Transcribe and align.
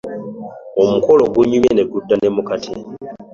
Omukolo 0.83 1.23
gunyumye 1.33 1.71
ne 1.73 1.83
gudda 1.91 2.15
ne 2.17 2.29
mu 2.35 2.41
kati. 2.47 2.73